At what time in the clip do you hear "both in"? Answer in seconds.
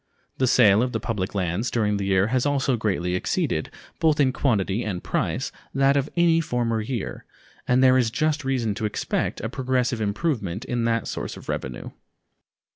3.99-4.33